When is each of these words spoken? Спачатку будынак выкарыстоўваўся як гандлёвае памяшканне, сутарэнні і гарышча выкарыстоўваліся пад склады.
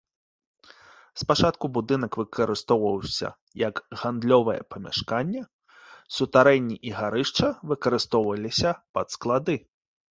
Спачатку 1.21 1.65
будынак 1.75 2.11
выкарыстоўваўся 2.21 3.29
як 3.67 3.75
гандлёвае 4.01 4.59
памяшканне, 4.75 5.41
сутарэнні 6.17 6.75
і 6.91 6.99
гарышча 7.03 7.47
выкарыстоўваліся 7.73 8.69
пад 8.99 9.07
склады. 9.21 9.55